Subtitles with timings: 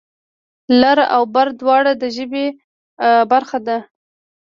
[0.81, 2.45] لر و بر دواړه د ژبې
[3.31, 3.79] برخه دي.